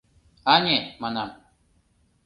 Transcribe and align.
—Ане,— 0.53 0.77
манам. 1.01 1.29